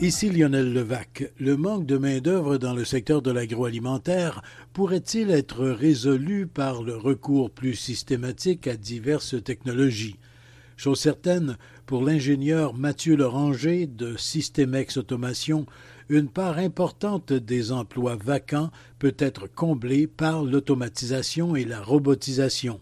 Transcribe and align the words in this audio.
Ici 0.00 0.30
Lionel 0.30 0.72
Levac. 0.72 1.32
Le 1.40 1.56
manque 1.56 1.84
de 1.84 1.98
main-d'œuvre 1.98 2.56
dans 2.56 2.72
le 2.72 2.84
secteur 2.84 3.20
de 3.20 3.32
l'agroalimentaire 3.32 4.42
pourrait-il 4.72 5.28
être 5.32 5.66
résolu 5.66 6.46
par 6.46 6.84
le 6.84 6.96
recours 6.96 7.50
plus 7.50 7.74
systématique 7.74 8.68
à 8.68 8.76
diverses 8.76 9.42
technologies? 9.42 10.14
Chose 10.76 11.00
certaine, 11.00 11.56
pour 11.84 12.04
l'ingénieur 12.04 12.74
Mathieu 12.74 13.16
Loranger 13.16 13.88
de 13.88 14.16
Systemex 14.16 14.98
Automation, 14.98 15.66
une 16.08 16.28
part 16.28 16.58
importante 16.58 17.32
des 17.32 17.72
emplois 17.72 18.14
vacants 18.14 18.70
peut 19.00 19.16
être 19.18 19.52
comblée 19.52 20.06
par 20.06 20.44
l'automatisation 20.44 21.56
et 21.56 21.64
la 21.64 21.82
robotisation. 21.82 22.80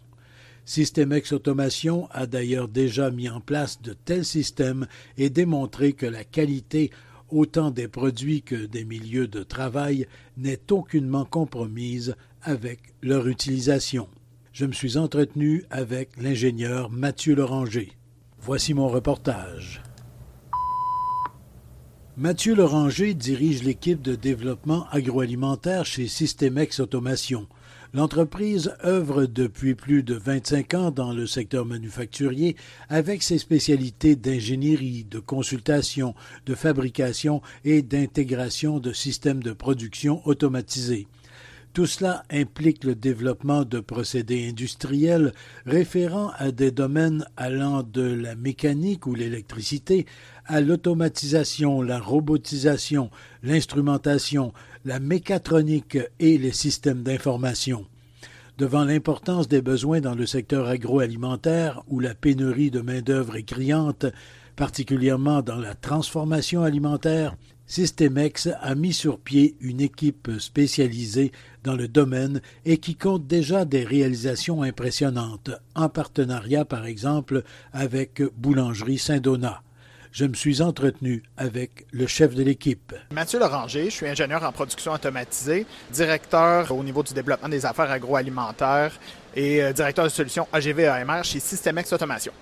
Systemex 0.67 1.33
Automation 1.33 2.09
a 2.11 2.27
d'ailleurs 2.27 2.69
déjà 2.69 3.11
mis 3.11 3.31
en 3.31 3.41
place 3.41 3.81
de 3.81 3.95
tels 3.95 4.25
systèmes 4.25 4.87
et 5.17 5.31
démontré 5.31 5.93
que 5.95 6.07
la 6.07 6.25
qualité 6.25 6.91
autant 7.29 7.71
des 7.71 7.89
produits 7.89 8.43
que 8.43 8.67
des 8.67 8.85
milieux 8.85 9.29
de 9.29 9.43
travail 9.43 10.07
n'est 10.37 10.73
aucunement 10.73 11.25
compromise 11.25 12.15
avec 12.43 12.81
leur 13.03 13.29
utilisation. 13.29 14.09
Je 14.53 14.65
me 14.65 14.73
suis 14.73 14.97
entretenu 14.97 15.65
avec 15.71 16.17
l'ingénieur 16.17 16.91
Mathieu 16.91 17.35
Loranger. 17.35 17.93
Voici 18.39 18.75
mon 18.75 18.89
reportage. 18.89 19.83
Mathieu 22.19 22.55
Loranger 22.55 23.13
dirige 23.13 23.63
l'équipe 23.63 24.01
de 24.01 24.15
développement 24.15 24.87
agroalimentaire 24.91 25.85
chez 25.85 26.09
Systemex 26.09 26.81
Automation. 26.81 27.47
L'entreprise 27.93 28.75
œuvre 28.87 29.27
depuis 29.27 29.75
plus 29.75 30.03
de 30.03 30.15
25 30.15 30.73
ans 30.73 30.91
dans 30.91 31.13
le 31.13 31.27
secteur 31.27 31.67
manufacturier 31.67 32.57
avec 32.89 33.23
ses 33.23 33.37
spécialités 33.37 34.17
d'ingénierie, 34.17 35.05
de 35.05 35.19
consultation, 35.19 36.15
de 36.47 36.55
fabrication 36.55 37.43
et 37.67 37.83
d'intégration 37.83 38.79
de 38.79 38.95
systèmes 38.95 39.43
de 39.43 39.53
production 39.53 40.27
automatisés. 40.27 41.09
Tout 41.77 41.85
cela 41.85 42.23
implique 42.31 42.85
le 42.85 42.95
développement 42.95 43.67
de 43.67 43.81
procédés 43.81 44.49
industriels 44.49 45.35
référant 45.67 46.31
à 46.39 46.51
des 46.51 46.71
domaines 46.71 47.27
allant 47.37 47.83
de 47.83 48.01
la 48.01 48.35
mécanique 48.35 49.07
ou 49.07 49.15
l'électricité 49.15 50.07
à 50.47 50.63
l'automatisation, 50.63 51.83
la 51.83 52.01
robotisation, 52.01 53.11
l'instrumentation, 53.43 54.55
la 54.87 55.01
mécatronique 55.01 55.99
et 56.19 56.39
les 56.39 56.53
systèmes 56.53 57.03
d'information. 57.03 57.85
Devant 58.57 58.85
l'importance 58.85 59.47
des 59.47 59.61
besoins 59.61 60.01
dans 60.01 60.15
le 60.15 60.25
secteur 60.25 60.69
agroalimentaire, 60.69 61.83
où 61.89 62.01
la 62.01 62.15
pénurie 62.15 62.71
de 62.71 62.81
main-d'œuvre 62.81 63.37
est 63.37 63.43
criante, 63.43 64.07
particulièrement 64.57 65.43
dans 65.43 65.61
la 65.61 65.75
transformation 65.75 66.63
alimentaire, 66.63 67.37
Systemex 67.67 68.49
a 68.61 68.75
mis 68.75 68.93
sur 68.93 69.19
pied 69.19 69.57
une 69.61 69.81
équipe 69.81 70.31
spécialisée 70.39 71.33
dans 71.65 71.75
le 71.75 71.89
domaine 71.89 72.41
et 72.65 72.79
qui 72.79 72.95
compte 72.95 73.27
déjà 73.27 73.65
des 73.65 73.85
réalisations 73.85 74.63
impressionnantes, 74.63 75.51
en 75.75 75.89
partenariat 75.89 76.65
par 76.65 76.87
exemple 76.87 77.43
avec 77.73 78.23
Boulangerie 78.37 78.99
Saint-Donat 78.99 79.63
je 80.17 80.25
me 80.25 80.33
suis 80.33 80.63
entretenu 80.63 81.23
avec 81.37 81.87
le 81.93 82.07
chef 82.07 82.35
de 82.35 82.43
l'équipe. 82.43 82.95
Mathieu 83.13 83.39
Loranger, 83.39 83.85
je 83.85 83.91
suis 83.91 84.09
ingénieur 84.09 84.43
en 84.45 84.51
production 84.51 84.93
automatisée, 84.93 85.67
directeur 85.91 86.73
au 86.73 86.83
niveau 86.83 87.03
du 87.03 87.13
développement 87.13 87.51
des 87.51 87.67
affaires 87.67 87.91
agroalimentaires 87.91 88.99
et 89.35 89.63
euh, 89.63 89.75
directeur 89.75 90.07
de 90.07 90.09
solutions 90.09 90.49
AGV-AMR 90.55 91.23
chez 91.23 91.39
Systemex 91.39 91.93
Automation. 91.93 92.33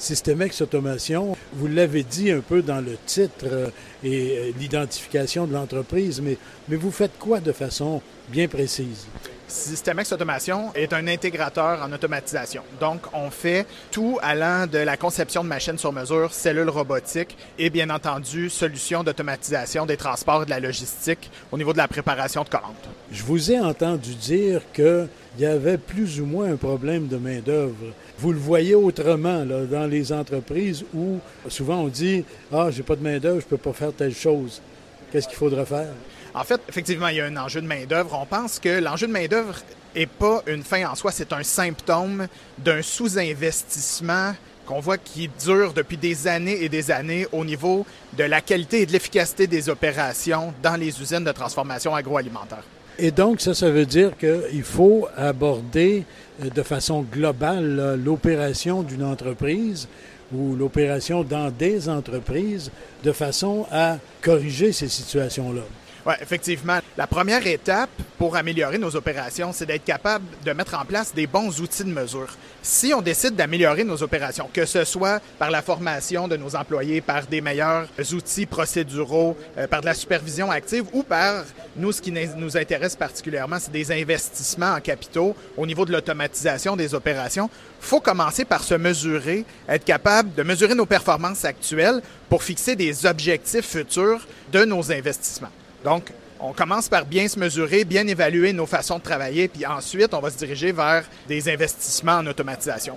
Systemex 0.00 0.62
Automation, 0.62 1.36
vous 1.52 1.66
l'avez 1.66 2.02
dit 2.02 2.30
un 2.30 2.40
peu 2.40 2.62
dans 2.62 2.80
le 2.80 2.96
titre 3.04 3.44
euh, 3.44 3.68
et 4.02 4.38
euh, 4.38 4.50
l'identification 4.58 5.46
de 5.46 5.52
l'entreprise, 5.52 6.22
mais, 6.22 6.38
mais 6.68 6.76
vous 6.76 6.90
faites 6.90 7.18
quoi 7.18 7.38
de 7.38 7.52
façon 7.52 8.00
bien 8.30 8.48
précise? 8.48 9.06
Systemex 9.50 10.12
Automation 10.12 10.72
est 10.74 10.92
un 10.92 11.06
intégrateur 11.08 11.82
en 11.82 11.92
automatisation. 11.92 12.62
Donc, 12.80 13.00
on 13.12 13.30
fait 13.30 13.66
tout 13.90 14.18
allant 14.22 14.66
de 14.66 14.78
la 14.78 14.96
conception 14.96 15.42
de 15.42 15.48
machines 15.48 15.76
sur 15.76 15.92
mesure, 15.92 16.32
cellules 16.32 16.70
robotiques 16.70 17.36
et 17.58 17.68
bien 17.68 17.90
entendu 17.90 18.48
solutions 18.48 19.02
d'automatisation 19.02 19.86
des 19.86 19.96
transports 19.96 20.42
et 20.42 20.44
de 20.44 20.50
la 20.50 20.60
logistique 20.60 21.30
au 21.50 21.58
niveau 21.58 21.72
de 21.72 21.78
la 21.78 21.88
préparation 21.88 22.44
de 22.44 22.48
commandes. 22.48 22.74
Je 23.10 23.22
vous 23.24 23.50
ai 23.50 23.58
entendu 23.60 24.14
dire 24.14 24.62
qu'il 24.72 25.08
y 25.38 25.44
avait 25.44 25.78
plus 25.78 26.20
ou 26.20 26.26
moins 26.26 26.52
un 26.52 26.56
problème 26.56 27.08
de 27.08 27.16
main-d'œuvre. 27.16 27.92
Vous 28.18 28.32
le 28.32 28.38
voyez 28.38 28.76
autrement 28.76 29.44
dans 29.44 29.86
les 29.86 30.12
entreprises 30.12 30.84
où 30.94 31.18
souvent 31.48 31.80
on 31.80 31.88
dit 31.88 32.24
Ah, 32.52 32.68
j'ai 32.70 32.82
pas 32.82 32.94
de 32.94 33.02
main-d'œuvre, 33.02 33.40
je 33.40 33.46
peux 33.46 33.56
pas 33.56 33.72
faire 33.72 33.92
telle 33.92 34.14
chose. 34.14 34.62
Qu'est-ce 35.10 35.28
qu'il 35.28 35.36
faudrait 35.36 35.66
faire? 35.66 35.88
En 36.34 36.44
fait, 36.44 36.60
effectivement, 36.68 37.08
il 37.08 37.16
y 37.16 37.20
a 37.20 37.26
un 37.26 37.36
enjeu 37.36 37.60
de 37.60 37.66
main-d'œuvre. 37.66 38.16
On 38.20 38.26
pense 38.26 38.58
que 38.60 38.80
l'enjeu 38.80 39.08
de 39.08 39.12
main-d'œuvre 39.12 39.56
n'est 39.96 40.06
pas 40.06 40.42
une 40.46 40.62
fin 40.62 40.88
en 40.88 40.94
soi, 40.94 41.10
c'est 41.10 41.32
un 41.32 41.42
symptôme 41.42 42.28
d'un 42.58 42.82
sous-investissement 42.82 44.34
qu'on 44.66 44.78
voit 44.78 44.98
qui 44.98 45.28
dure 45.44 45.72
depuis 45.72 45.96
des 45.96 46.28
années 46.28 46.62
et 46.62 46.68
des 46.68 46.92
années 46.92 47.26
au 47.32 47.44
niveau 47.44 47.84
de 48.16 48.22
la 48.22 48.40
qualité 48.40 48.82
et 48.82 48.86
de 48.86 48.92
l'efficacité 48.92 49.48
des 49.48 49.68
opérations 49.68 50.54
dans 50.62 50.76
les 50.76 51.00
usines 51.00 51.24
de 51.24 51.32
transformation 51.32 51.92
agroalimentaire. 51.92 52.62
Et 53.02 53.10
donc, 53.10 53.40
ça, 53.40 53.54
ça 53.54 53.70
veut 53.70 53.86
dire 53.86 54.12
qu'il 54.18 54.62
faut 54.62 55.08
aborder 55.16 56.04
euh, 56.42 56.50
de 56.50 56.62
façon 56.62 57.00
globale 57.00 57.98
l'opération 58.04 58.82
d'une 58.82 59.02
entreprise 59.02 59.88
ou 60.34 60.54
l'opération 60.54 61.24
dans 61.24 61.50
des 61.50 61.88
entreprises 61.88 62.70
de 63.02 63.12
façon 63.12 63.66
à 63.72 63.96
corriger 64.20 64.72
ces 64.72 64.88
situations-là. 64.88 65.62
Oui, 66.04 66.14
effectivement. 66.20 66.79
La 66.96 67.06
première 67.06 67.46
étape 67.46 67.90
pour 68.18 68.36
améliorer 68.36 68.76
nos 68.76 68.96
opérations, 68.96 69.52
c'est 69.52 69.64
d'être 69.64 69.84
capable 69.84 70.24
de 70.44 70.52
mettre 70.52 70.74
en 70.74 70.84
place 70.84 71.14
des 71.14 71.28
bons 71.28 71.60
outils 71.60 71.84
de 71.84 71.92
mesure. 71.92 72.36
Si 72.62 72.92
on 72.92 73.00
décide 73.00 73.36
d'améliorer 73.36 73.84
nos 73.84 74.02
opérations, 74.02 74.50
que 74.52 74.66
ce 74.66 74.84
soit 74.84 75.20
par 75.38 75.52
la 75.52 75.62
formation 75.62 76.26
de 76.26 76.36
nos 76.36 76.56
employés, 76.56 77.00
par 77.00 77.26
des 77.26 77.40
meilleurs 77.40 77.86
outils 78.12 78.44
procéduraux, 78.44 79.36
euh, 79.56 79.68
par 79.68 79.82
de 79.82 79.86
la 79.86 79.94
supervision 79.94 80.50
active 80.50 80.84
ou 80.92 81.04
par, 81.04 81.44
nous, 81.76 81.92
ce 81.92 82.02
qui 82.02 82.12
nous 82.12 82.56
intéresse 82.56 82.96
particulièrement, 82.96 83.58
c'est 83.60 83.72
des 83.72 83.92
investissements 83.92 84.74
en 84.74 84.80
capitaux 84.80 85.36
au 85.56 85.66
niveau 85.66 85.84
de 85.84 85.92
l'automatisation 85.92 86.74
des 86.74 86.92
opérations, 86.92 87.48
faut 87.78 88.00
commencer 88.00 88.44
par 88.44 88.64
se 88.64 88.74
mesurer, 88.74 89.44
être 89.68 89.84
capable 89.84 90.34
de 90.34 90.42
mesurer 90.42 90.74
nos 90.74 90.86
performances 90.86 91.44
actuelles 91.44 92.02
pour 92.28 92.42
fixer 92.42 92.74
des 92.74 93.06
objectifs 93.06 93.64
futurs 93.66 94.26
de 94.52 94.64
nos 94.64 94.90
investissements. 94.90 95.52
Donc, 95.84 96.12
on 96.42 96.52
commence 96.52 96.88
par 96.88 97.04
bien 97.04 97.28
se 97.28 97.38
mesurer, 97.38 97.84
bien 97.84 98.06
évaluer 98.06 98.52
nos 98.52 98.66
façons 98.66 98.98
de 98.98 99.02
travailler, 99.02 99.48
puis 99.48 99.66
ensuite, 99.66 100.14
on 100.14 100.20
va 100.20 100.30
se 100.30 100.38
diriger 100.38 100.72
vers 100.72 101.04
des 101.28 101.48
investissements 101.48 102.18
en 102.18 102.26
automatisation. 102.26 102.96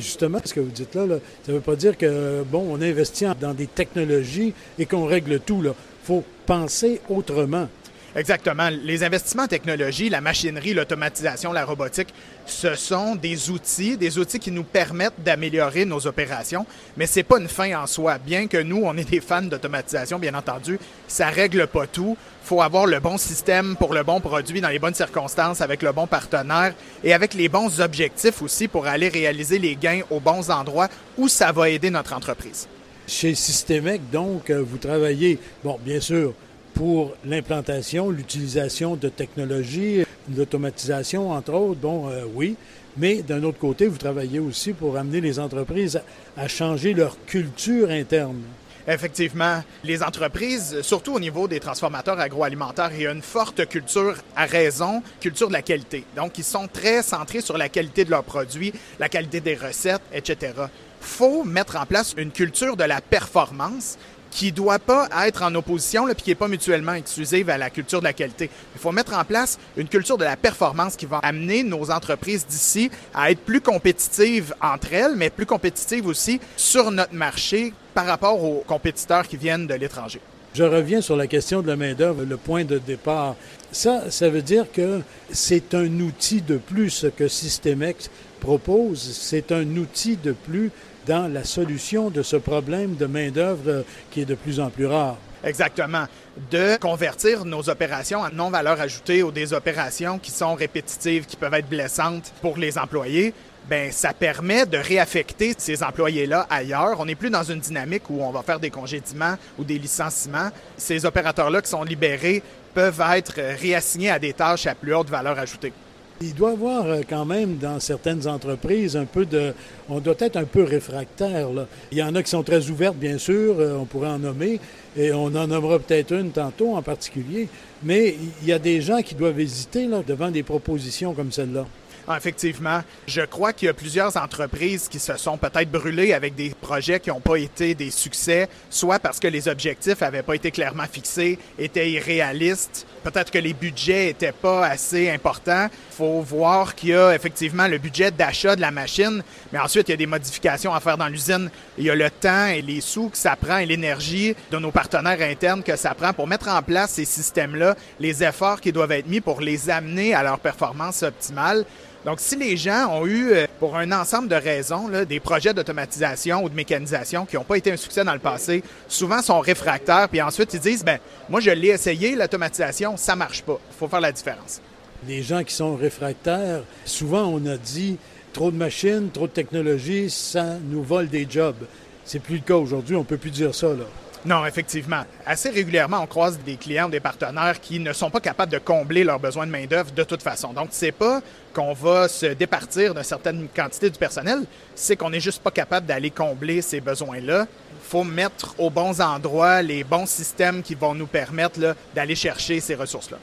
Justement, 0.00 0.38
ce 0.44 0.54
que 0.54 0.60
vous 0.60 0.70
dites 0.70 0.94
là, 0.94 1.06
ça 1.44 1.52
ne 1.52 1.56
veut 1.56 1.62
pas 1.62 1.74
dire 1.74 1.98
que, 1.98 2.42
bon, 2.44 2.66
on 2.70 2.80
investit 2.80 3.26
dans 3.40 3.52
des 3.52 3.66
technologies 3.66 4.54
et 4.78 4.86
qu'on 4.86 5.06
règle 5.06 5.40
tout. 5.40 5.60
Il 5.62 5.72
faut 6.04 6.24
penser 6.46 7.00
autrement. 7.08 7.68
Exactement. 8.16 8.70
Les 8.70 9.04
investissements 9.04 9.44
en 9.44 9.48
technologie, 9.48 10.08
la 10.08 10.20
machinerie, 10.20 10.72
l'automatisation, 10.72 11.52
la 11.52 11.64
robotique, 11.64 12.08
ce 12.46 12.74
sont 12.74 13.14
des 13.14 13.50
outils, 13.50 13.96
des 13.96 14.18
outils 14.18 14.38
qui 14.38 14.50
nous 14.50 14.64
permettent 14.64 15.22
d'améliorer 15.22 15.84
nos 15.84 16.06
opérations, 16.06 16.66
mais 16.96 17.06
c'est 17.06 17.22
pas 17.22 17.38
une 17.38 17.48
fin 17.48 17.80
en 17.80 17.86
soi. 17.86 18.18
Bien 18.18 18.46
que 18.46 18.56
nous, 18.56 18.82
on 18.84 18.96
est 18.96 19.08
des 19.08 19.20
fans 19.20 19.42
d'automatisation, 19.42 20.18
bien 20.18 20.34
entendu, 20.34 20.78
ça 21.06 21.28
règle 21.28 21.66
pas 21.66 21.86
tout. 21.86 22.16
Faut 22.42 22.62
avoir 22.62 22.86
le 22.86 22.98
bon 22.98 23.18
système 23.18 23.76
pour 23.76 23.92
le 23.92 24.02
bon 24.02 24.20
produit 24.20 24.62
dans 24.62 24.70
les 24.70 24.78
bonnes 24.78 24.94
circonstances, 24.94 25.60
avec 25.60 25.82
le 25.82 25.92
bon 25.92 26.06
partenaire 26.06 26.72
et 27.04 27.12
avec 27.12 27.34
les 27.34 27.50
bons 27.50 27.80
objectifs 27.80 28.40
aussi 28.40 28.68
pour 28.68 28.86
aller 28.86 29.08
réaliser 29.08 29.58
les 29.58 29.76
gains 29.76 30.00
aux 30.08 30.20
bons 30.20 30.50
endroits 30.50 30.88
où 31.18 31.28
ça 31.28 31.52
va 31.52 31.68
aider 31.68 31.90
notre 31.90 32.14
entreprise. 32.14 32.66
Chez 33.06 33.34
Systemec, 33.34 34.00
donc, 34.10 34.50
euh, 34.50 34.62
vous 34.66 34.78
travaillez, 34.78 35.38
bon, 35.62 35.78
bien 35.82 36.00
sûr, 36.00 36.34
pour 36.78 37.12
l'implantation, 37.24 38.08
l'utilisation 38.08 38.94
de 38.94 39.08
technologies, 39.08 40.04
l'automatisation, 40.36 41.32
entre 41.32 41.52
autres. 41.52 41.80
Bon, 41.80 42.08
euh, 42.08 42.22
oui. 42.32 42.54
Mais 42.96 43.20
d'un 43.22 43.42
autre 43.42 43.58
côté, 43.58 43.88
vous 43.88 43.98
travaillez 43.98 44.38
aussi 44.38 44.72
pour 44.72 44.96
amener 44.96 45.20
les 45.20 45.40
entreprises 45.40 46.00
à 46.36 46.46
changer 46.46 46.94
leur 46.94 47.16
culture 47.26 47.90
interne. 47.90 48.42
Effectivement, 48.86 49.60
les 49.82 50.04
entreprises, 50.04 50.80
surtout 50.82 51.14
au 51.14 51.20
niveau 51.20 51.48
des 51.48 51.58
transformateurs 51.58 52.20
agroalimentaires, 52.20 52.90
il 52.94 53.02
y 53.02 53.06
a 53.08 53.12
une 53.12 53.22
forte 53.22 53.66
culture 53.66 54.14
à 54.36 54.46
raison, 54.46 55.02
culture 55.20 55.48
de 55.48 55.54
la 55.54 55.62
qualité. 55.62 56.04
Donc, 56.14 56.38
ils 56.38 56.44
sont 56.44 56.68
très 56.72 57.02
centrés 57.02 57.40
sur 57.40 57.58
la 57.58 57.68
qualité 57.68 58.04
de 58.04 58.10
leurs 58.10 58.22
produits, 58.22 58.72
la 59.00 59.08
qualité 59.08 59.40
des 59.40 59.56
recettes, 59.56 60.02
etc. 60.12 60.52
faut 61.00 61.42
mettre 61.42 61.76
en 61.76 61.86
place 61.86 62.14
une 62.16 62.30
culture 62.30 62.76
de 62.76 62.84
la 62.84 63.00
performance 63.00 63.98
qui 64.30 64.52
doit 64.52 64.78
pas 64.78 65.08
être 65.26 65.42
en 65.42 65.54
opposition, 65.54 66.06
puis 66.06 66.16
qui 66.16 66.30
n'est 66.30 66.34
pas 66.34 66.48
mutuellement 66.48 66.94
exclusive 66.94 67.50
à 67.50 67.58
la 67.58 67.70
culture 67.70 68.00
de 68.00 68.04
la 68.04 68.12
qualité. 68.12 68.50
Il 68.74 68.80
faut 68.80 68.92
mettre 68.92 69.14
en 69.14 69.24
place 69.24 69.58
une 69.76 69.88
culture 69.88 70.18
de 70.18 70.24
la 70.24 70.36
performance 70.36 70.96
qui 70.96 71.06
va 71.06 71.18
amener 71.18 71.62
nos 71.62 71.90
entreprises 71.90 72.46
d'ici 72.46 72.90
à 73.14 73.30
être 73.30 73.40
plus 73.40 73.60
compétitives 73.60 74.54
entre 74.60 74.92
elles, 74.92 75.16
mais 75.16 75.30
plus 75.30 75.46
compétitives 75.46 76.06
aussi 76.06 76.40
sur 76.56 76.90
notre 76.90 77.14
marché 77.14 77.72
par 77.94 78.06
rapport 78.06 78.42
aux 78.42 78.64
compétiteurs 78.66 79.26
qui 79.26 79.36
viennent 79.36 79.66
de 79.66 79.74
l'étranger. 79.74 80.20
Je 80.54 80.64
reviens 80.64 81.00
sur 81.00 81.16
la 81.16 81.26
question 81.26 81.62
de 81.62 81.68
la 81.68 81.76
main-d'œuvre, 81.76 82.24
le 82.24 82.36
point 82.36 82.64
de 82.64 82.78
départ. 82.78 83.36
Ça, 83.70 84.10
ça 84.10 84.28
veut 84.28 84.42
dire 84.42 84.66
que 84.72 85.02
c'est 85.30 85.74
un 85.74 86.00
outil 86.00 86.40
de 86.40 86.56
plus 86.56 87.06
que 87.16 87.28
Systemex 87.28 88.10
propose. 88.40 89.00
C'est 89.00 89.52
un 89.52 89.76
outil 89.76 90.16
de 90.16 90.32
plus 90.32 90.70
dans 91.08 91.26
la 91.26 91.42
solution 91.42 92.10
de 92.10 92.22
ce 92.22 92.36
problème 92.36 92.94
de 92.94 93.06
main-d'œuvre 93.06 93.84
qui 94.10 94.20
est 94.20 94.26
de 94.26 94.34
plus 94.34 94.60
en 94.60 94.68
plus 94.68 94.86
rare. 94.86 95.16
Exactement. 95.42 96.04
De 96.50 96.76
convertir 96.76 97.44
nos 97.46 97.70
opérations 97.70 98.20
en 98.20 98.30
non-valeur 98.30 98.78
ajoutée 98.80 99.22
ou 99.22 99.30
des 99.30 99.54
opérations 99.54 100.18
qui 100.18 100.30
sont 100.30 100.54
répétitives, 100.54 101.24
qui 101.24 101.36
peuvent 101.36 101.54
être 101.54 101.68
blessantes 101.68 102.32
pour 102.42 102.58
les 102.58 102.76
employés, 102.76 103.32
ben 103.70 103.90
ça 103.90 104.12
permet 104.12 104.66
de 104.66 104.76
réaffecter 104.76 105.54
ces 105.56 105.82
employés-là 105.82 106.46
ailleurs. 106.50 106.96
On 107.00 107.06
n'est 107.06 107.14
plus 107.14 107.30
dans 107.30 107.42
une 107.42 107.60
dynamique 107.60 108.10
où 108.10 108.22
on 108.22 108.30
va 108.30 108.42
faire 108.42 108.60
des 108.60 108.70
congédiements 108.70 109.36
ou 109.58 109.64
des 109.64 109.78
licenciements. 109.78 110.50
Ces 110.76 111.06
opérateurs-là 111.06 111.62
qui 111.62 111.70
sont 111.70 111.84
libérés 111.84 112.42
peuvent 112.74 113.02
être 113.12 113.34
réassignés 113.60 114.10
à 114.10 114.18
des 114.18 114.34
tâches 114.34 114.66
à 114.66 114.74
plus 114.74 114.94
haute 114.94 115.08
valeur 115.08 115.38
ajoutée. 115.38 115.72
Il 116.20 116.34
doit 116.34 116.50
y 116.50 116.52
avoir 116.54 116.86
euh, 116.86 117.00
quand 117.08 117.24
même 117.24 117.58
dans 117.58 117.78
certaines 117.78 118.26
entreprises 118.26 118.96
un 118.96 119.04
peu 119.04 119.24
de... 119.24 119.54
On 119.88 120.00
doit 120.00 120.16
être 120.18 120.36
un 120.36 120.44
peu 120.44 120.64
réfractaire. 120.64 121.50
Là. 121.50 121.66
Il 121.92 121.98
y 121.98 122.02
en 122.02 122.14
a 122.16 122.22
qui 122.24 122.30
sont 122.30 122.42
très 122.42 122.68
ouvertes, 122.70 122.96
bien 122.96 123.18
sûr, 123.18 123.54
euh, 123.58 123.78
on 123.80 123.84
pourrait 123.84 124.08
en 124.08 124.18
nommer, 124.18 124.58
et 124.96 125.12
on 125.12 125.26
en 125.26 125.46
nommera 125.46 125.78
peut-être 125.78 126.12
une 126.12 126.30
tantôt 126.32 126.74
en 126.74 126.82
particulier, 126.82 127.48
mais 127.84 128.16
il 128.42 128.48
y 128.48 128.52
a 128.52 128.58
des 128.58 128.80
gens 128.80 129.00
qui 129.00 129.14
doivent 129.14 129.38
hésiter 129.38 129.88
devant 130.06 130.30
des 130.30 130.42
propositions 130.42 131.14
comme 131.14 131.30
celle-là. 131.30 131.66
Ah, 132.10 132.16
effectivement, 132.16 132.80
je 133.06 133.20
crois 133.20 133.52
qu'il 133.52 133.66
y 133.66 133.68
a 133.68 133.74
plusieurs 133.74 134.16
entreprises 134.16 134.88
qui 134.88 134.98
se 134.98 135.18
sont 135.18 135.36
peut-être 135.36 135.70
brûlées 135.70 136.14
avec 136.14 136.34
des 136.34 136.54
projets 136.58 137.00
qui 137.00 137.10
n'ont 137.10 137.20
pas 137.20 137.36
été 137.36 137.74
des 137.74 137.90
succès, 137.90 138.48
soit 138.70 138.98
parce 138.98 139.20
que 139.20 139.28
les 139.28 139.46
objectifs 139.46 140.00
n'avaient 140.00 140.22
pas 140.22 140.34
été 140.34 140.50
clairement 140.50 140.86
fixés, 140.90 141.38
étaient 141.58 141.90
irréalistes, 141.90 142.86
peut-être 143.04 143.30
que 143.30 143.36
les 143.36 143.52
budgets 143.52 144.06
n'étaient 144.06 144.32
pas 144.32 144.66
assez 144.66 145.10
importants. 145.10 145.68
Il 145.92 145.96
faut 145.96 146.22
voir 146.22 146.74
qu'il 146.74 146.90
y 146.90 146.94
a 146.94 147.14
effectivement 147.14 147.68
le 147.68 147.76
budget 147.76 148.10
d'achat 148.10 148.56
de 148.56 148.62
la 148.62 148.70
machine, 148.70 149.22
mais 149.52 149.58
ensuite 149.58 149.88
il 149.88 149.90
y 149.90 149.94
a 149.94 149.98
des 149.98 150.06
modifications 150.06 150.72
à 150.72 150.80
faire 150.80 150.96
dans 150.96 151.08
l'usine. 151.08 151.50
Il 151.76 151.84
y 151.84 151.90
a 151.90 151.94
le 151.94 152.08
temps 152.08 152.46
et 152.46 152.62
les 152.62 152.80
sous 152.80 153.10
que 153.10 153.18
ça 153.18 153.36
prend 153.36 153.58
et 153.58 153.66
l'énergie 153.66 154.34
de 154.50 154.56
nos 154.56 154.70
partenaires 154.70 155.20
internes 155.20 155.62
que 155.62 155.76
ça 155.76 155.92
prend 155.92 156.14
pour 156.14 156.26
mettre 156.26 156.48
en 156.48 156.62
place 156.62 156.92
ces 156.92 157.04
systèmes-là, 157.04 157.76
les 158.00 158.24
efforts 158.24 158.62
qui 158.62 158.72
doivent 158.72 158.92
être 158.92 159.08
mis 159.08 159.20
pour 159.20 159.42
les 159.42 159.68
amener 159.68 160.14
à 160.14 160.22
leur 160.22 160.38
performance 160.38 161.02
optimale. 161.02 161.66
Donc, 162.04 162.20
si 162.20 162.36
les 162.36 162.56
gens 162.56 162.88
ont 162.92 163.06
eu, 163.06 163.32
euh, 163.32 163.46
pour 163.58 163.76
un 163.76 163.90
ensemble 163.90 164.28
de 164.28 164.36
raisons, 164.36 164.88
des 165.08 165.20
projets 165.20 165.52
d'automatisation 165.52 166.44
ou 166.44 166.48
de 166.48 166.54
mécanisation 166.54 167.26
qui 167.26 167.36
n'ont 167.36 167.44
pas 167.44 167.56
été 167.56 167.72
un 167.72 167.76
succès 167.76 168.04
dans 168.04 168.12
le 168.12 168.20
passé, 168.20 168.62
souvent 168.86 169.20
sont 169.20 169.40
réfractaires, 169.40 170.08
puis 170.08 170.22
ensuite 170.22 170.54
ils 170.54 170.60
disent, 170.60 170.84
ben 170.84 170.98
moi 171.28 171.40
je 171.40 171.50
l'ai 171.50 171.68
essayé, 171.68 172.14
l'automatisation, 172.14 172.96
ça 172.96 173.16
marche 173.16 173.42
pas. 173.42 173.58
Il 173.70 173.76
faut 173.76 173.88
faire 173.88 174.00
la 174.00 174.12
différence. 174.12 174.60
Les 175.06 175.22
gens 175.22 175.42
qui 175.42 175.54
sont 175.54 175.74
réfractaires, 175.74 176.62
souvent 176.84 177.24
on 177.24 177.44
a 177.46 177.56
dit, 177.56 177.98
trop 178.32 178.50
de 178.50 178.56
machines, 178.56 179.10
trop 179.12 179.26
de 179.26 179.32
technologie, 179.32 180.08
ça 180.08 180.56
nous 180.62 180.82
vole 180.82 181.08
des 181.08 181.26
jobs. 181.28 181.66
C'est 182.04 182.20
plus 182.20 182.36
le 182.36 182.42
cas 182.42 182.54
aujourd'hui, 182.54 182.96
on 182.96 183.04
peut 183.04 183.18
plus 183.18 183.30
dire 183.30 183.54
ça, 183.54 183.68
là. 183.68 183.84
Non, 184.24 184.44
effectivement. 184.44 185.04
Assez 185.24 185.48
régulièrement, 185.48 186.00
on 186.02 186.06
croise 186.06 186.38
des 186.40 186.56
clients, 186.56 186.88
des 186.88 187.00
partenaires 187.00 187.60
qui 187.60 187.78
ne 187.78 187.92
sont 187.92 188.10
pas 188.10 188.20
capables 188.20 188.52
de 188.52 188.58
combler 188.58 189.04
leurs 189.04 189.20
besoins 189.20 189.46
de 189.46 189.52
main-d'œuvre 189.52 189.92
de 189.92 190.02
toute 190.02 190.22
façon. 190.22 190.52
Donc, 190.52 190.68
c'est 190.72 190.92
pas 190.92 191.20
qu'on 191.54 191.72
va 191.72 192.08
se 192.08 192.26
départir 192.26 192.94
d'une 192.94 193.04
certaine 193.04 193.48
quantité 193.54 193.90
du 193.90 193.98
personnel, 193.98 194.44
c'est 194.74 194.96
qu'on 194.96 195.10
n'est 195.10 195.20
juste 195.20 195.42
pas 195.42 195.50
capable 195.50 195.86
d'aller 195.86 196.10
combler 196.10 196.62
ces 196.62 196.80
besoins-là. 196.80 197.46
Il 197.72 197.90
faut 197.90 198.04
mettre 198.04 198.54
aux 198.58 198.70
bons 198.70 199.00
endroits 199.00 199.62
les 199.62 199.84
bons 199.84 200.06
systèmes 200.06 200.62
qui 200.62 200.74
vont 200.74 200.94
nous 200.94 201.06
permettre 201.06 201.74
d'aller 201.94 202.14
chercher 202.14 202.60
ces 202.60 202.74
ressources-là. 202.74 203.18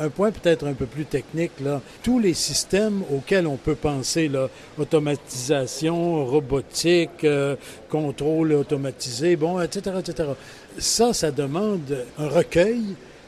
Un 0.00 0.08
point 0.08 0.30
peut-être 0.30 0.66
un 0.66 0.72
peu 0.72 0.86
plus 0.86 1.04
technique, 1.04 1.52
là. 1.62 1.80
tous 2.02 2.18
les 2.18 2.34
systèmes 2.34 3.02
auxquels 3.12 3.46
on 3.46 3.56
peut 3.56 3.74
penser, 3.74 4.28
là, 4.28 4.48
automatisation, 4.78 6.24
robotique, 6.26 7.24
euh, 7.24 7.56
contrôle 7.88 8.52
automatisé, 8.52 9.36
bon, 9.36 9.60
etc., 9.60 9.96
etc., 10.00 10.30
ça, 10.78 11.12
ça 11.12 11.30
demande 11.30 12.04
un 12.18 12.28
recueil 12.28 12.82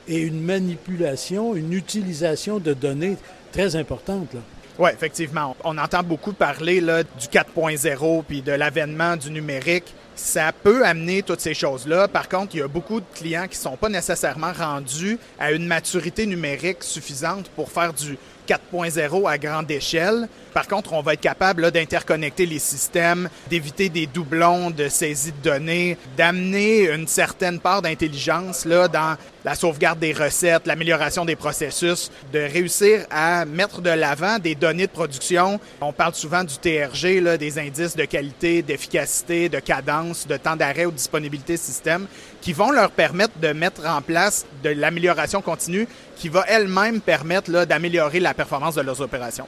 et 0.08 0.18
une 0.18 0.40
manipulation, 0.40 1.54
une 1.54 1.72
utilisation 1.72 2.58
de 2.58 2.72
données 2.72 3.16
très 3.52 3.76
importante. 3.76 4.34
Là. 4.34 4.40
Oui, 4.78 4.90
effectivement. 4.92 5.56
On 5.64 5.78
entend 5.78 6.02
beaucoup 6.02 6.32
parler 6.32 6.80
là, 6.80 7.02
du 7.02 7.26
4.0 7.26 8.24
puis 8.26 8.42
de 8.42 8.52
l'avènement 8.52 9.16
du 9.16 9.30
numérique 9.30 9.94
ça 10.16 10.50
peut 10.52 10.84
amener 10.84 11.22
toutes 11.22 11.40
ces 11.40 11.54
choses-là. 11.54 12.08
Par 12.08 12.28
contre, 12.28 12.54
il 12.54 12.58
y 12.58 12.62
a 12.62 12.68
beaucoup 12.68 13.00
de 13.00 13.06
clients 13.14 13.46
qui 13.48 13.58
ne 13.58 13.62
sont 13.62 13.76
pas 13.76 13.88
nécessairement 13.88 14.52
rendus 14.52 15.18
à 15.38 15.52
une 15.52 15.66
maturité 15.66 16.26
numérique 16.26 16.82
suffisante 16.82 17.48
pour 17.50 17.70
faire 17.70 17.92
du 17.92 18.18
4.0 18.46 19.28
à 19.28 19.38
grande 19.38 19.70
échelle. 19.70 20.28
Par 20.54 20.68
contre, 20.68 20.94
on 20.94 21.02
va 21.02 21.14
être 21.14 21.20
capable 21.20 21.70
d'interconnecter 21.70 22.46
les 22.46 22.58
systèmes, 22.58 23.28
d'éviter 23.50 23.88
des 23.90 24.06
doublons 24.06 24.70
de 24.70 24.88
saisie 24.88 25.32
de 25.32 25.50
données, 25.50 25.98
d'amener 26.16 26.88
une 26.90 27.06
certaine 27.06 27.60
part 27.60 27.82
d'intelligence 27.82 28.66
dans 28.66 29.16
la 29.44 29.54
sauvegarde 29.54 29.98
des 29.98 30.12
recettes, 30.12 30.66
l'amélioration 30.66 31.24
des 31.24 31.36
processus, 31.36 32.10
de 32.32 32.38
réussir 32.38 33.04
à 33.10 33.44
mettre 33.44 33.82
de 33.82 33.90
l'avant 33.90 34.38
des 34.38 34.54
données 34.54 34.86
de 34.86 34.92
production. 34.92 35.60
On 35.80 35.92
parle 35.92 36.14
souvent 36.14 36.42
du 36.42 36.56
TRG, 36.56 37.20
là, 37.20 37.36
des 37.36 37.58
indices 37.58 37.94
de 37.94 38.04
qualité, 38.06 38.62
d'efficacité, 38.62 39.48
de 39.48 39.58
cadence, 39.58 40.05
de 40.28 40.36
temps 40.36 40.56
d'arrêt 40.56 40.86
ou 40.86 40.90
de 40.90 40.96
disponibilité 40.96 41.56
système, 41.56 42.06
qui 42.40 42.52
vont 42.52 42.70
leur 42.70 42.90
permettre 42.90 43.38
de 43.40 43.48
mettre 43.52 43.86
en 43.86 44.00
place 44.02 44.46
de 44.62 44.70
l'amélioration 44.70 45.42
continue 45.42 45.88
qui 46.16 46.28
va 46.28 46.44
elle-même 46.48 47.00
permettre 47.00 47.50
d'améliorer 47.64 48.20
la 48.20 48.34
performance 48.34 48.74
de 48.74 48.82
leurs 48.82 49.00
opérations. 49.00 49.46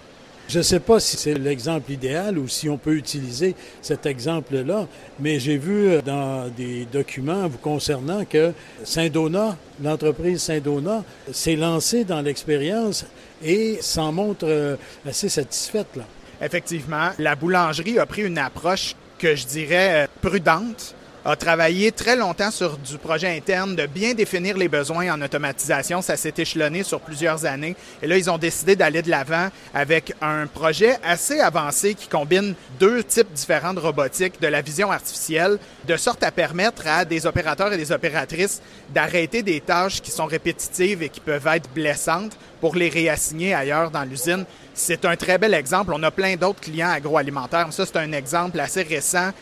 Je 0.49 0.59
ne 0.59 0.63
sais 0.63 0.81
pas 0.81 0.99
si 0.99 1.19
c'est 1.19 1.35
l'exemple 1.35 1.93
idéal 1.93 2.39
ou 2.39 2.49
si 2.49 2.71
on 2.71 2.79
peut 2.79 2.95
utiliser 2.95 3.55
cet 3.83 4.07
exemple-là, 4.07 4.87
mais 5.21 5.39
j'ai 5.39 5.59
vu 5.59 5.89
euh, 5.89 6.01
dans 6.01 6.49
des 6.49 6.87
documents 6.87 7.47
vous 7.49 7.59
concernant 7.59 8.25
que 8.25 8.55
Saint-Donat, 8.83 9.59
l'entreprise 9.83 10.41
Saint-Donat, 10.41 11.05
s'est 11.33 11.57
lancée 11.57 12.05
dans 12.05 12.23
l'expérience 12.23 13.05
et 13.45 13.77
s'en 13.83 14.11
montre 14.11 14.47
euh, 14.49 14.77
assez 15.07 15.29
satisfaite. 15.29 15.89
Là. 15.97 16.05
Effectivement, 16.41 17.11
la 17.19 17.35
boulangerie 17.37 17.99
a 17.99 18.07
pris 18.07 18.23
une 18.23 18.39
approche 18.39 18.95
que 19.19 19.35
je 19.35 19.47
dirais 19.47 20.05
euh, 20.05 20.07
prudente 20.21 20.95
a 21.29 21.37
travaillé 21.37 21.93
très 21.93 22.17
longtemps 22.17 22.51
sur 22.51 22.79
du 22.79 22.97
projet 22.97 23.37
interne 23.37 23.77
de 23.77 23.85
bien 23.85 24.15
définir 24.15 24.57
les 24.57 24.69
besoins 24.69 25.13
en 25.13 25.21
automatisation. 25.21 26.01
Ça 26.01 26.17
s'est 26.17 26.33
échelonné 26.39 26.83
sur 26.83 27.01
plusieurs 27.01 27.45
années. 27.45 27.77
Et 28.03 28.07
là, 28.07 28.17
ils 28.17 28.31
ont 28.31 28.39
décidé 28.39 28.77
d'aller 28.77 29.03
de 29.03 29.11
l'avant 29.11 29.49
avec 29.75 30.15
un 30.23 30.47
projet 30.47 30.97
assez 31.05 31.39
avancé 31.41 31.95
qui 31.95 32.09
combine 32.09 32.55
deux 32.81 33.05
types 33.05 33.31
différents 33.35 33.75
de 33.75 33.79
robotique, 33.79 34.41
de 34.41 34.47
la 34.47 34.63
vision 34.63 34.91
artificielle, 34.91 35.59
de 35.87 35.97
sorte 35.99 36.23
à 36.23 36.31
permettre 36.31 36.87
à 36.87 37.05
des 37.05 37.27
opérateurs 37.27 37.75
et 37.75 37.77
des 37.77 37.93
opératrices 37.93 38.63
d'arrêter 38.95 39.43
des 39.43 39.61
tâches 39.61 40.01
qui 40.01 40.11
sont 40.11 40.25
répétitives 40.25 41.03
et 41.03 41.11
qui 41.11 41.21
peuvent 41.21 41.47
être 41.49 41.69
blessantes 41.75 42.39
pour 42.63 42.75
les 42.75 42.89
réassigner 42.89 43.53
ailleurs 43.53 43.91
dans 43.91 44.05
l'usine. 44.05 44.47
C'est 44.73 45.05
un 45.05 45.17
très 45.17 45.37
bel 45.37 45.53
exemple. 45.53 45.93
On 45.95 46.03
a 46.05 46.11
plein 46.11 46.37
d'autres 46.37 46.61
clients 46.61 46.89
agroalimentaires. 46.89 47.71
Ça, 47.73 47.85
c'est 47.85 47.99
un 47.99 48.13
exemple 48.13 48.59
assez 48.61 48.83
récent 48.83 49.33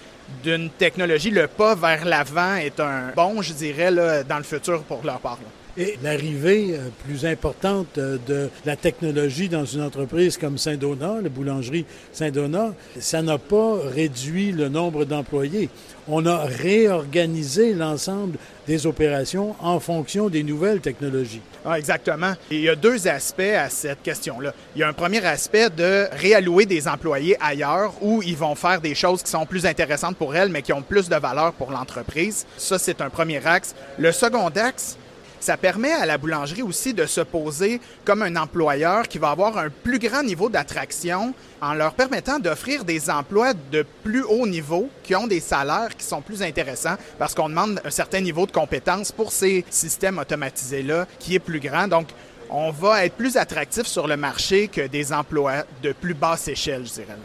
d'une 0.42 0.70
technologie. 0.70 1.30
Le 1.30 1.46
pas 1.46 1.74
vers 1.74 2.04
l'avant 2.04 2.56
est 2.56 2.78
un 2.80 3.12
bon, 3.14 3.42
je 3.42 3.52
dirais, 3.52 3.90
là, 3.90 4.22
dans 4.22 4.38
le 4.38 4.44
futur 4.44 4.82
pour 4.84 5.04
leur 5.04 5.20
part. 5.20 5.38
Et 5.78 5.98
l'arrivée 6.02 6.74
euh, 6.74 6.88
plus 7.04 7.26
importante 7.26 7.98
euh, 7.98 8.16
de 8.26 8.48
la 8.64 8.76
technologie 8.76 9.50
dans 9.50 9.66
une 9.66 9.82
entreprise 9.82 10.38
comme 10.38 10.56
Saint-Donat, 10.56 11.20
la 11.22 11.28
boulangerie 11.28 11.84
Saint-Donat, 12.12 12.72
ça 12.98 13.20
n'a 13.20 13.36
pas 13.36 13.76
réduit 13.84 14.52
le 14.52 14.70
nombre 14.70 15.04
d'employés. 15.04 15.68
On 16.08 16.24
a 16.24 16.44
réorganisé 16.44 17.74
l'ensemble 17.74 18.38
des 18.66 18.86
opérations 18.86 19.54
en 19.60 19.78
fonction 19.78 20.30
des 20.30 20.42
nouvelles 20.42 20.80
technologies. 20.80 21.42
Ah, 21.64 21.78
exactement. 21.78 22.32
il 22.50 22.60
y 22.60 22.68
a 22.70 22.76
deux 22.76 23.06
aspects 23.06 23.40
à 23.40 23.68
cette 23.68 24.02
question-là. 24.02 24.54
Il 24.74 24.80
y 24.80 24.82
a 24.82 24.88
un 24.88 24.94
premier 24.94 25.24
aspect 25.26 25.68
de 25.68 26.06
réallouer 26.12 26.64
des 26.64 26.88
employés 26.88 27.36
ailleurs 27.40 27.92
où 28.00 28.22
ils 28.22 28.36
vont 28.36 28.54
faire 28.54 28.80
des 28.80 28.94
choses 28.94 29.22
qui 29.22 29.30
sont 29.30 29.44
plus 29.44 29.66
intéressantes 29.66 30.16
pour 30.16 30.34
elles, 30.34 30.48
mais 30.48 30.62
qui 30.62 30.72
ont 30.72 30.82
plus 30.82 31.08
de 31.10 31.16
valeur 31.16 31.52
pour 31.52 31.70
l'entreprise. 31.70 32.46
Ça, 32.56 32.78
c'est 32.78 33.02
un 33.02 33.10
premier 33.10 33.44
axe. 33.44 33.74
Le 33.98 34.12
second 34.12 34.48
axe, 34.48 34.96
ça 35.40 35.56
permet 35.56 35.92
à 35.92 36.06
la 36.06 36.18
boulangerie 36.18 36.62
aussi 36.62 36.94
de 36.94 37.06
se 37.06 37.20
poser 37.20 37.80
comme 38.04 38.22
un 38.22 38.36
employeur 38.36 39.08
qui 39.08 39.18
va 39.18 39.30
avoir 39.30 39.58
un 39.58 39.70
plus 39.70 39.98
grand 39.98 40.22
niveau 40.22 40.48
d'attraction 40.48 41.34
en 41.60 41.74
leur 41.74 41.94
permettant 41.94 42.38
d'offrir 42.38 42.84
des 42.84 43.10
emplois 43.10 43.52
de 43.72 43.84
plus 44.02 44.22
haut 44.22 44.46
niveau 44.46 44.88
qui 45.02 45.14
ont 45.14 45.26
des 45.26 45.40
salaires 45.40 45.96
qui 45.96 46.04
sont 46.04 46.20
plus 46.20 46.42
intéressants 46.42 46.96
parce 47.18 47.34
qu'on 47.34 47.48
demande 47.48 47.80
un 47.84 47.90
certain 47.90 48.20
niveau 48.20 48.46
de 48.46 48.52
compétence 48.52 49.12
pour 49.12 49.32
ces 49.32 49.64
systèmes 49.70 50.18
automatisés-là 50.18 51.06
qui 51.18 51.34
est 51.34 51.40
plus 51.40 51.60
grand. 51.60 51.88
Donc, 51.88 52.08
on 52.50 52.70
va 52.70 53.04
être 53.04 53.14
plus 53.14 53.36
attractif 53.36 53.86
sur 53.86 54.06
le 54.06 54.16
marché 54.16 54.68
que 54.68 54.86
des 54.86 55.12
emplois 55.12 55.64
de 55.82 55.92
plus 55.92 56.14
basse 56.14 56.48
échelle, 56.48 56.86
je 56.86 56.92
dirais. 56.92 57.16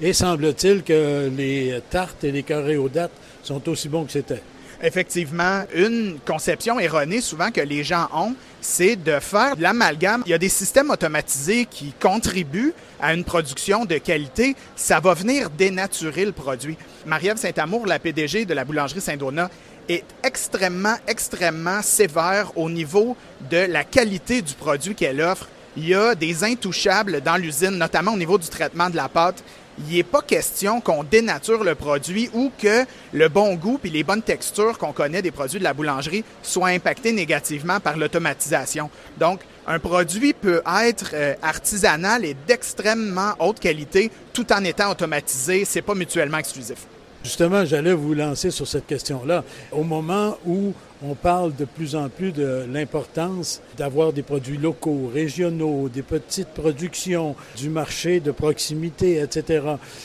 Et 0.00 0.12
semble-t-il 0.12 0.82
que 0.82 1.30
les 1.34 1.80
tartes 1.90 2.22
et 2.24 2.30
les 2.30 2.42
carrés 2.42 2.76
aux 2.76 2.90
dates 2.90 3.12
sont 3.42 3.66
aussi 3.68 3.88
bons 3.88 4.04
que 4.04 4.12
c'était 4.12 4.42
effectivement, 4.82 5.64
une 5.74 6.18
conception 6.26 6.78
erronée 6.78 7.20
souvent 7.20 7.50
que 7.50 7.60
les 7.60 7.84
gens 7.84 8.08
ont, 8.14 8.34
c'est 8.60 8.96
de 8.96 9.18
faire 9.20 9.56
de 9.56 9.62
l'amalgame. 9.62 10.22
Il 10.26 10.30
y 10.30 10.34
a 10.34 10.38
des 10.38 10.48
systèmes 10.48 10.90
automatisés 10.90 11.66
qui 11.66 11.92
contribuent 12.00 12.74
à 13.00 13.14
une 13.14 13.24
production 13.24 13.84
de 13.84 13.98
qualité. 13.98 14.56
Ça 14.74 15.00
va 15.00 15.14
venir 15.14 15.50
dénaturer 15.50 16.24
le 16.24 16.32
produit. 16.32 16.76
Marie-Ève 17.06 17.36
Saint-Amour, 17.36 17.86
la 17.86 17.98
PDG 17.98 18.44
de 18.44 18.54
la 18.54 18.64
boulangerie 18.64 19.00
Saint-Donat, 19.00 19.50
est 19.88 20.04
extrêmement, 20.24 20.96
extrêmement 21.06 21.80
sévère 21.82 22.50
au 22.56 22.68
niveau 22.68 23.16
de 23.50 23.58
la 23.58 23.84
qualité 23.84 24.42
du 24.42 24.54
produit 24.54 24.94
qu'elle 24.94 25.20
offre. 25.20 25.48
Il 25.76 25.86
y 25.86 25.94
a 25.94 26.14
des 26.14 26.42
intouchables 26.42 27.20
dans 27.20 27.36
l'usine, 27.36 27.76
notamment 27.76 28.14
au 28.14 28.16
niveau 28.16 28.38
du 28.38 28.48
traitement 28.48 28.90
de 28.90 28.96
la 28.96 29.08
pâte 29.08 29.44
il 29.78 29.96
n'est 29.96 30.02
pas 30.02 30.22
question 30.22 30.80
qu'on 30.80 31.04
dénature 31.04 31.64
le 31.64 31.74
produit 31.74 32.30
ou 32.32 32.50
que 32.58 32.84
le 33.12 33.28
bon 33.28 33.54
goût 33.54 33.78
et 33.84 33.90
les 33.90 34.02
bonnes 34.02 34.22
textures 34.22 34.78
qu'on 34.78 34.92
connaît 34.92 35.22
des 35.22 35.30
produits 35.30 35.58
de 35.58 35.64
la 35.64 35.74
boulangerie 35.74 36.24
soient 36.42 36.68
impactés 36.68 37.12
négativement 37.12 37.80
par 37.80 37.96
l'automatisation. 37.96 38.90
Donc, 39.18 39.40
un 39.66 39.78
produit 39.78 40.32
peut 40.32 40.62
être 40.84 41.10
euh, 41.14 41.34
artisanal 41.42 42.24
et 42.24 42.36
d'extrêmement 42.46 43.34
haute 43.38 43.60
qualité 43.60 44.10
tout 44.32 44.52
en 44.52 44.62
étant 44.64 44.90
automatisé. 44.90 45.64
C'est 45.64 45.82
pas 45.82 45.94
mutuellement 45.94 46.38
exclusif. 46.38 46.86
Justement, 47.24 47.64
j'allais 47.64 47.92
vous 47.92 48.14
lancer 48.14 48.50
sur 48.50 48.66
cette 48.66 48.86
question-là. 48.86 49.42
Au 49.72 49.82
moment 49.82 50.38
où 50.46 50.72
on 51.02 51.14
parle 51.14 51.54
de 51.54 51.64
plus 51.64 51.94
en 51.94 52.08
plus 52.08 52.32
de 52.32 52.64
l'importance 52.72 53.60
d'avoir 53.76 54.12
des 54.12 54.22
produits 54.22 54.56
locaux, 54.56 55.10
régionaux, 55.12 55.88
des 55.88 56.02
petites 56.02 56.48
productions, 56.48 57.36
du 57.56 57.68
marché 57.68 58.20
de 58.20 58.30
proximité, 58.30 59.20
etc. 59.20 59.62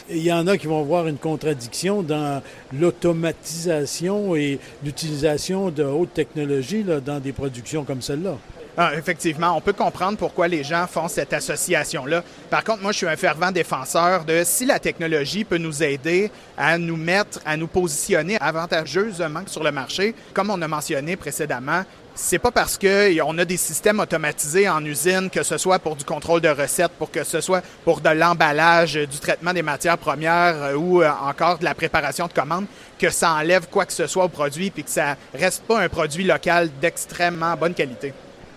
il 0.10 0.24
y 0.24 0.34
en 0.34 0.48
a 0.48 0.58
qui 0.58 0.68
vont 0.68 0.84
voir 0.84 1.08
une 1.08 1.18
contradiction 1.18 2.02
dans 2.04 2.42
l'automatisation 2.74 4.36
et 4.36 4.60
l'utilisation 4.84 5.70
de 5.70 5.84
haute 5.84 6.14
technologie 6.14 6.84
dans 6.84 7.20
des 7.20 7.32
productions 7.32 7.84
comme 7.84 8.02
celle-là. 8.02 8.38
Ah, 8.78 8.92
effectivement, 8.96 9.56
on 9.58 9.60
peut 9.60 9.74
comprendre 9.74 10.18
pourquoi 10.18 10.48
les 10.48 10.64
gens 10.64 10.88
font 10.88 11.10
cette 11.10 11.34
association-là. 11.34 12.24
Par 12.50 12.64
contre, 12.64 12.82
moi, 12.82 12.94
je 12.94 12.98
suis 12.98 13.08
un 13.08 13.18
fervent 13.18 13.52
défenseur 13.52 14.24
de 14.24 14.44
si 14.46 14.66
la 14.66 14.80
technologie 14.80 15.44
peut 15.44 15.58
nous 15.58 15.84
aider 15.84 16.32
à 16.58 16.78
nous 16.78 16.96
mettre, 16.96 17.40
à 17.46 17.58
nous 17.58 17.68
positionner 17.68 18.38
avantageusement 18.40 19.42
sur 19.46 19.64
le 19.64 19.72
marché, 19.72 20.16
comme 20.34 20.50
on 20.52 20.62
a 20.62 20.68
mentionné 20.70 21.18
précédemment, 21.18 21.84
c'est 22.16 22.40
pas 22.40 22.52
parce 22.52 22.78
qu'on 22.78 23.38
a 23.38 23.46
des 23.46 23.58
systèmes 23.58 24.00
automatisés 24.00 24.70
en 24.70 24.84
usine, 24.86 25.30
que 25.30 25.44
ce 25.44 25.58
soit 25.58 25.80
pour 25.80 25.96
du 25.96 26.06
contrôle 26.06 26.42
de 26.42 26.50
recettes, 26.50 26.92
pour 26.98 27.12
que 27.12 27.24
ce 27.24 27.42
soit 27.42 27.62
pour 27.84 28.02
de 28.02 28.10
l'emballage, 28.10 28.94
du 28.94 29.20
traitement 29.20 29.54
des 29.54 29.64
matières 29.64 29.98
premières 29.98 30.62
euh, 30.62 30.76
ou 30.76 31.02
euh, 31.02 31.10
encore 31.22 31.58
de 31.58 31.66
la 31.66 31.74
préparation 31.74 32.28
de 32.28 32.34
commandes, 32.34 32.66
que 33.00 33.10
ça 33.10 33.34
enlève 33.34 33.68
quoi 33.70 33.86
que 33.86 33.94
ce 33.94 34.08
soit 34.08 34.26
au 34.26 34.30
produit 34.30 34.72
puis 34.72 34.84
que 34.84 34.90
ça 34.90 35.16
reste 35.34 35.64
pas 35.64 35.80
un 35.80 35.90
produit 35.90 36.24
local 36.24 36.70
d'extrêmement 36.82 37.56
bonne 37.56 37.74
qualité. 37.74 38.14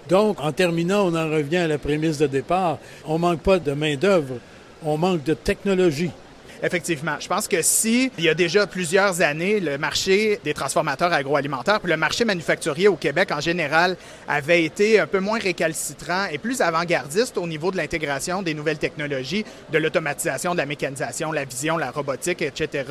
Donc, 0.09 0.41
en 0.41 0.53
terminant, 0.53 1.07
on 1.07 1.15
en 1.15 1.31
revient 1.31 1.59
à 1.59 1.69
la 1.69 1.79
prémisse 1.79 2.19
de 2.19 2.27
départ. 2.27 2.79
On 3.07 3.19
manque 3.19 3.41
pas 3.41 3.59
de 3.59 3.73
main-d'œuvre, 3.73 4.35
on 4.83 4.97
manque 4.97 5.25
de 5.25 5.35
technologie. 5.35 6.11
Effectivement. 6.65 7.17
Je 7.21 7.29
pense 7.29 7.47
que 7.47 7.61
si, 7.61 8.11
il 8.17 8.25
y 8.25 8.29
a 8.31 8.35
déjà 8.35 8.67
plusieurs 8.67 9.21
années, 9.21 9.61
le 9.61 9.77
marché 9.77 10.41
des 10.45 10.55
transformateurs 10.55 11.13
agroalimentaires, 11.13 11.79
puis 11.79 11.91
le 11.91 11.99
marché 11.99 12.25
manufacturier 12.25 12.89
au 12.89 12.97
Québec 12.97 13.33
en 13.33 13.41
général, 13.41 13.99
avait 14.27 14.65
été 14.65 14.99
un 14.99 15.07
peu 15.07 15.21
moins 15.21 15.39
récalcitrant 15.39 16.25
et 16.33 16.39
plus 16.39 16.63
avant-gardiste 16.63 17.37
au 17.37 17.47
niveau 17.47 17.71
de 17.71 17.77
l'intégration 17.77 18.41
des 18.41 18.55
nouvelles 18.55 18.79
technologies, 18.79 19.45
de 19.73 19.77
l'automatisation, 19.77 20.53
de 20.53 20.59
la 20.59 20.65
mécanisation, 20.65 21.33
la 21.33 21.45
vision, 21.45 21.77
la 21.77 21.91
robotique, 21.91 22.41
etc., 22.41 22.85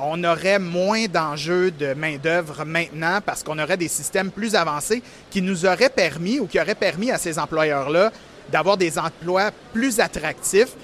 on 0.00 0.22
aurait 0.22 0.60
moins 0.60 1.06
d'enjeux 1.06 1.72
de 1.72 1.94
main-d'œuvre 1.94 2.64
maintenant 2.64 3.18
parce 3.26 3.42
qu'on 3.42 3.58
aurait 3.58 3.76
des 3.76 3.88
systèmes 3.88 4.30
plus 4.30 4.54
avancés 4.54 5.02
qui 5.30 5.42
nous 5.42 5.66
auraient 5.66 5.90
permis 5.90 6.38
ou 6.38 6.46
qui 6.46 6.60
auraient 6.60 6.76
permis 6.76 7.10
à 7.10 7.18
ces 7.18 7.40
employeurs-là 7.40 8.12
d'avoir 8.52 8.76
des 8.76 9.00
emplois 9.00 9.50
plus 9.72 9.98
attractifs 9.98 10.76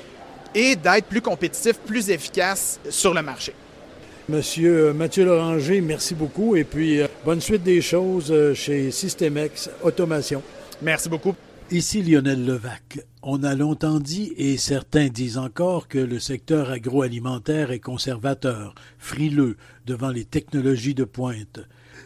et 0.54 0.76
d'être 0.76 1.06
plus 1.06 1.21
compétitif, 1.21 1.78
plus 1.78 2.11
efficace 2.11 2.80
sur 2.90 3.14
le 3.14 3.23
marché. 3.23 3.54
Monsieur 4.28 4.88
euh, 4.88 4.92
Mathieu 4.92 5.25
Loranger, 5.25 5.80
merci 5.80 6.14
beaucoup 6.14 6.54
et 6.54 6.64
puis 6.64 7.00
euh, 7.00 7.09
bonne 7.25 7.40
suite 7.40 7.64
des 7.64 7.82
choses 7.82 8.30
euh, 8.30 8.54
chez 8.54 8.90
Systemex 8.90 9.68
Automation. 9.82 10.42
Merci 10.80 11.09
beaucoup. 11.09 11.35
Ici 11.73 12.02
Lionel 12.02 12.44
Levac. 12.44 13.00
On 13.23 13.42
a 13.42 13.54
longtemps 13.54 13.99
dit, 13.99 14.32
et 14.37 14.56
certains 14.59 15.09
disent 15.09 15.38
encore, 15.38 15.88
que 15.88 15.99
le 15.99 16.18
secteur 16.18 16.71
agroalimentaire 16.71 17.71
est 17.73 17.80
conservateur, 17.80 18.75
frileux 18.99 19.56
devant 19.87 20.11
les 20.11 20.25
technologies 20.25 20.94
de 20.94 21.04
pointe. 21.04 21.61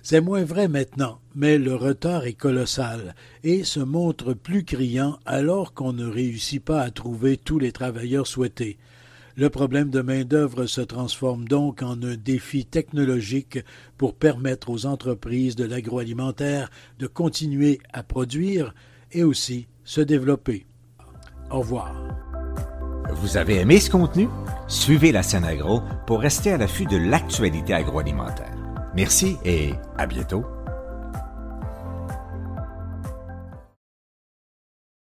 C'est 0.08 0.20
moins 0.20 0.44
vrai 0.44 0.68
maintenant, 0.68 1.18
mais 1.34 1.58
le 1.58 1.74
retard 1.74 2.26
est 2.26 2.34
colossal 2.34 3.16
et 3.42 3.64
se 3.64 3.80
montre 3.80 4.34
plus 4.34 4.62
criant 4.62 5.18
alors 5.26 5.74
qu'on 5.74 5.92
ne 5.92 6.06
réussit 6.06 6.64
pas 6.64 6.82
à 6.82 6.92
trouver 6.92 7.36
tous 7.36 7.58
les 7.58 7.72
travailleurs 7.72 8.28
souhaités. 8.28 8.78
Le 9.34 9.50
problème 9.50 9.90
de 9.90 10.02
main-d'œuvre 10.02 10.66
se 10.66 10.80
transforme 10.80 11.48
donc 11.48 11.82
en 11.82 12.00
un 12.04 12.14
défi 12.14 12.64
technologique 12.64 13.58
pour 13.98 14.14
permettre 14.14 14.70
aux 14.70 14.86
entreprises 14.86 15.56
de 15.56 15.64
l'agroalimentaire 15.64 16.70
de 17.00 17.08
continuer 17.08 17.80
à 17.92 18.04
produire 18.04 18.76
et 19.10 19.24
aussi 19.24 19.66
se 19.82 20.00
développer. 20.00 20.66
Au 21.50 21.58
revoir. 21.58 22.00
Vous 23.10 23.36
avez 23.36 23.56
aimé 23.56 23.80
ce 23.80 23.90
contenu? 23.90 24.28
Suivez 24.68 25.10
la 25.10 25.24
scène 25.24 25.42
agro 25.42 25.82
pour 26.06 26.20
rester 26.20 26.52
à 26.52 26.58
l'affût 26.58 26.86
de 26.86 26.96
l'actualité 26.96 27.74
agroalimentaire. 27.74 28.55
Merci 28.96 29.36
et 29.44 29.74
à 29.98 30.06
bientôt. 30.06 30.46